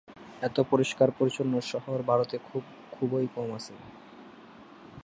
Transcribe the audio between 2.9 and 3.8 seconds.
খুবই কম আছে।